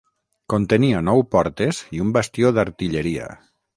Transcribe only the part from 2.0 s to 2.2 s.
un